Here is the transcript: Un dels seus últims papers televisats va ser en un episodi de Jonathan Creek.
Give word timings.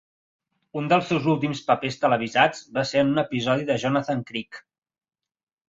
Un 0.79 0.87
dels 0.91 1.05
seus 1.11 1.27
últims 1.33 1.61
papers 1.67 1.99
televisats 2.07 2.65
va 2.79 2.87
ser 2.93 3.05
en 3.05 3.13
un 3.13 3.23
episodi 3.27 3.71
de 3.71 3.79
Jonathan 3.87 4.27
Creek. 4.33 4.63